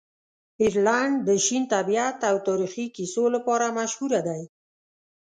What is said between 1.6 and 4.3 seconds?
طبیعت او تاریخي کیسو لپاره مشهوره